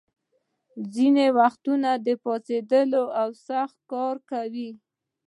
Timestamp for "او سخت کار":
3.21-4.15